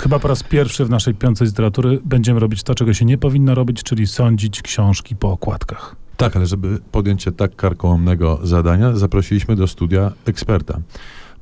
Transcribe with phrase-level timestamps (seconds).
[0.00, 3.18] Chyba po raz pierwszy w naszej piątej z literatury będziemy robić to, czego się nie
[3.18, 5.96] powinno robić, czyli sądzić książki po okładkach.
[6.16, 10.80] Tak, ale żeby podjąć się tak karkołomnego zadania, zaprosiliśmy do studia eksperta.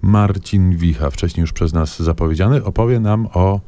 [0.02, 3.60] Marcin Wicha, wcześniej już przez nas zapowiedziany, opowie nam o,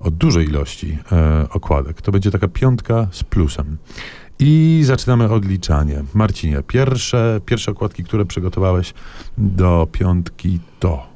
[0.00, 2.02] o dużej ilości e, okładek.
[2.02, 3.76] To będzie taka piątka z plusem.
[4.38, 6.04] I zaczynamy odliczanie.
[6.14, 8.94] Marcinie, pierwsze, pierwsze okładki, które przygotowałeś
[9.38, 11.07] do piątki to...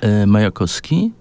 [0.00, 1.12] E, Majakowski.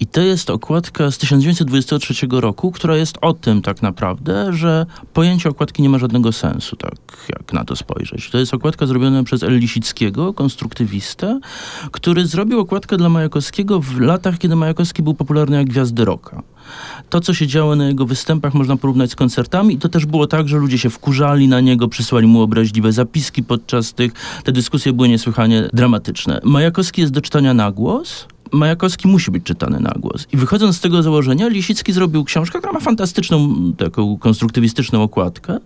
[0.00, 5.48] I to jest okładka z 1923 roku, która jest o tym tak naprawdę, że pojęcie
[5.48, 6.94] okładki nie ma żadnego sensu, tak
[7.28, 8.30] jak na to spojrzeć.
[8.30, 11.40] To jest okładka zrobiona przez El Lisickiego, konstruktywistę,
[11.90, 16.42] który zrobił okładkę dla Majakowskiego w latach, kiedy Majakowski był popularny jak gwiazdy rocka.
[17.10, 20.26] To, co się działo na jego występach, można porównać z koncertami i to też było
[20.26, 24.12] tak, że ludzie się wkurzali na niego, przysłali mu obraźliwe zapiski podczas tych.
[24.44, 26.40] Te dyskusje były niesłychanie dramatyczne.
[26.44, 30.26] Majakowski jest do czytania na głos, Majakowski musi być czytany na głos.
[30.32, 35.58] I wychodząc z tego założenia, Lisicki zrobił książkę, która ma fantastyczną, taką konstruktywistyczną okładkę,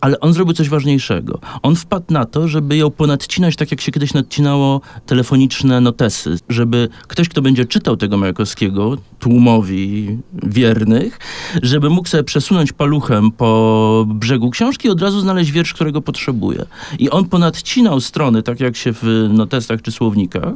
[0.00, 1.38] ale on zrobił coś ważniejszego.
[1.62, 6.88] On wpadł na to, żeby ją ponadcinać tak, jak się kiedyś nadcinało telefoniczne notesy, żeby
[7.08, 11.18] ktoś, kto będzie czytał tego Majakowskiego, tłumowi wiernych,
[11.62, 16.64] żeby mógł sobie przesunąć paluchem po brzegu książki i od razu znaleźć wiersz, którego potrzebuje.
[16.98, 20.54] I on ponadcinał strony, tak jak się w notestach czy słownikach.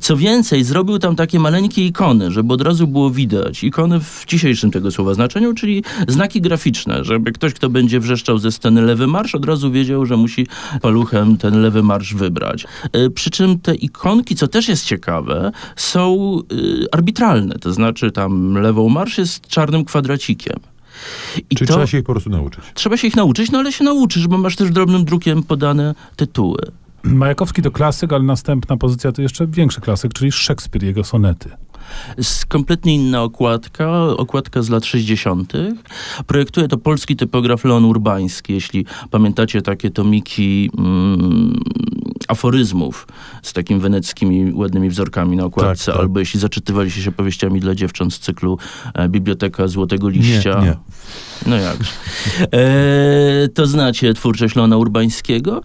[0.00, 3.64] Co więcej, zrobił tam takie maleńkie ikony, żeby od razu było widać.
[3.64, 8.52] Ikony w dzisiejszym tego słowa znaczeniu, czyli znaki graficzne, żeby ktoś, kto będzie wrzeszczał ze
[8.52, 10.46] sceny lewy marsz, od razu wiedział, że musi
[10.82, 12.66] paluchem ten lewy marsz wybrać.
[12.92, 18.54] E, przy czym te ikonki, co też jest ciekawe, są y, arbitralne, to znaczy tam
[18.54, 20.56] lewą marsz jest czarnym kwadracikiem.
[21.50, 22.64] I Czyli to, trzeba się ich po prostu nauczyć.
[22.74, 26.58] Trzeba się ich nauczyć, no ale się nauczysz, bo masz też drobnym drukiem podane tytuły.
[27.04, 31.50] Majakowski to klasyk, ale następna pozycja to jeszcze większy klasyk, czyli Szekspir, jego sonety.
[32.18, 35.52] Jest kompletnie inna okładka, okładka z lat 60.
[36.26, 38.52] Projektuje to polski typograf Leon Urbański.
[38.52, 41.60] Jeśli pamiętacie takie tomiki mm,
[42.32, 43.06] aforyzmów
[43.42, 46.02] z takimi weneckimi ładnymi wzorkami na okładce, tak, tak.
[46.02, 48.58] albo jeśli zaczytywaliście się powieściami dla dziewcząt z cyklu
[48.94, 50.60] e, Biblioteka Złotego Liścia.
[50.60, 50.76] Nie, nie.
[51.46, 51.76] No jak?
[52.52, 55.62] E, to znacie twórczość Leona Urbańskiego.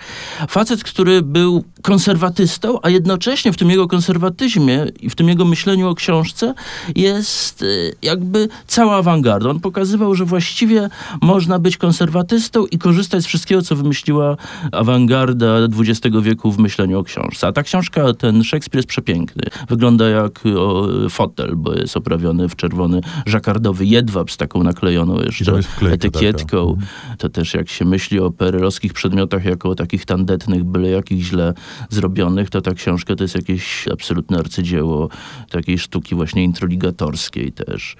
[0.50, 5.89] Facet, który był konserwatystą, a jednocześnie w tym jego konserwatyzmie i w tym jego myśleniu
[5.89, 6.53] o książce
[6.95, 7.66] jest e,
[8.01, 9.49] jakby cała awangarda.
[9.49, 10.89] On pokazywał, że właściwie
[11.22, 14.38] można być konserwatystą i korzystać z wszystkiego, co wymyśliła
[14.72, 15.47] awangarda
[15.79, 17.47] XX wieku w myśleniu o książce.
[17.47, 19.44] A ta książka, ten Szekspir jest przepiękny.
[19.69, 25.59] Wygląda jak o, fotel, bo jest oprawiony w czerwony żakardowy jedwab z taką naklejoną jeszcze
[25.91, 26.69] etykietką.
[26.69, 26.88] Mhm.
[27.17, 31.53] To też jak się myśli o perelowskich przedmiotach jako o takich tandetnych, byle jakich źle
[31.90, 35.09] zrobionych, to ta książka to jest jakieś absolutne arcydzieło
[35.50, 37.96] takiej sztuki właśnie introligatorskiej też.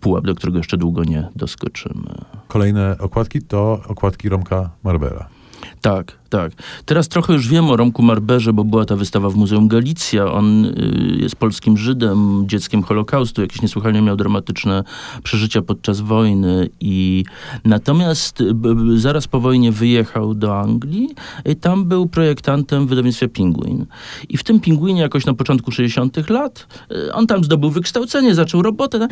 [0.00, 2.14] Pułap, do którego jeszcze długo nie doskoczymy.
[2.48, 5.37] Kolejne okładki to okładki Romka Marbera.
[5.80, 6.52] Tak, tak.
[6.84, 10.32] Teraz trochę już wiem o Romku Marberze, bo była ta wystawa w Muzeum Galicja.
[10.32, 13.42] On y, jest polskim Żydem, dzieckiem Holokaustu.
[13.42, 14.84] Jakieś niesłychanie miał dramatyczne
[15.22, 16.68] przeżycia podczas wojny.
[16.80, 17.24] I
[17.64, 18.54] natomiast y,
[18.96, 21.08] zaraz po wojnie wyjechał do Anglii
[21.44, 23.86] i tam był projektantem w wydawnictwie Penguin.
[24.28, 28.62] I w tym Penguinie jakoś na początku 60 lat y, on tam zdobył wykształcenie, zaczął
[28.62, 29.08] robotę.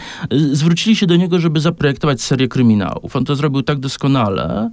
[0.53, 3.17] Zwrócili się do niego, żeby zaprojektować serię kryminałów.
[3.17, 4.71] On to zrobił tak doskonale,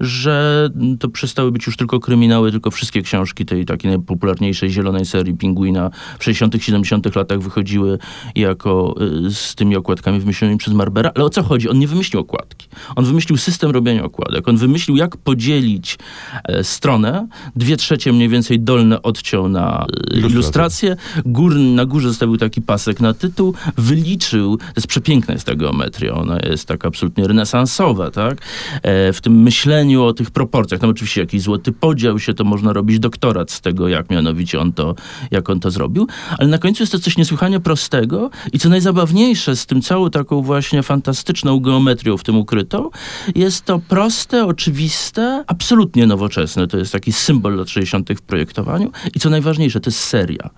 [0.00, 0.68] że
[1.00, 5.90] to przestały być już tylko kryminały, tylko wszystkie książki tej takiej najpopularniejszej zielonej serii Pingwina
[6.18, 7.98] w 60 70 latach wychodziły
[8.34, 8.94] jako
[9.26, 11.10] y, z tymi okładkami wymyślonymi przez Marbera.
[11.14, 11.68] Ale o co chodzi?
[11.68, 12.68] On nie wymyślił okładki.
[12.96, 14.48] On wymyślił system robienia okładek.
[14.48, 15.98] On wymyślił, jak podzielić
[16.44, 17.28] e, stronę.
[17.56, 20.96] Dwie trzecie mniej więcej dolne odciął na e, ilustrację.
[21.26, 23.54] Gór, na górze zostawił taki pasek na tytuł.
[23.76, 26.14] Wyliczył, to jest przepiękna jest ta geometria.
[26.14, 28.38] Ona jest tak absolutnie renesansowa, tak?
[28.82, 30.80] E, w tym myśleniu o tych proporcjach.
[30.80, 34.72] Tam oczywiście jakiś złoty podział się, to można robić doktorat z tego, jak mianowicie on
[34.72, 34.94] to,
[35.30, 36.06] jak on to zrobił.
[36.38, 40.42] Ale na końcu jest to coś niesłychanie prostego i co najzabawniejsze z tym całą taką
[40.42, 42.90] właśnie fantastyczną geometrią w tym ukrytą,
[43.34, 46.66] jest to proste, oczywiste, absolutnie nowoczesne.
[46.66, 48.10] To jest taki symbol lat 60.
[48.16, 50.50] w projektowaniu i co najważniejsze, to jest seria.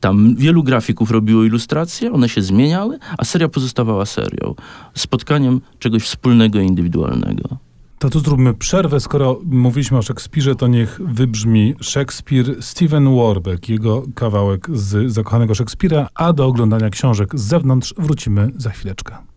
[0.00, 4.54] Tam wielu grafików robiło ilustracje, one się zmieniały, a seria pozostawała serią.
[4.94, 7.69] Spotkaniem czegoś wspólnego indywidualnego.
[8.00, 9.00] To tu zróbmy przerwę.
[9.00, 16.08] Skoro mówiliśmy o Szekspirze, to niech wybrzmi Szekspir Steven Warbeck, jego kawałek z zakochanego Szekspira,
[16.14, 19.30] a do oglądania książek z zewnątrz wrócimy za chwileczkę.